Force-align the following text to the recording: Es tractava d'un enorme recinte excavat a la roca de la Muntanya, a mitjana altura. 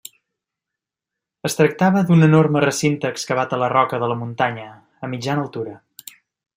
Es 1.49 1.57
tractava 1.59 2.03
d'un 2.07 2.29
enorme 2.29 2.65
recinte 2.65 3.13
excavat 3.17 3.55
a 3.59 3.63
la 3.65 3.71
roca 3.77 4.03
de 4.05 4.11
la 4.13 4.19
Muntanya, 4.25 4.69
a 5.09 5.15
mitjana 5.17 5.49
altura. 5.49 5.81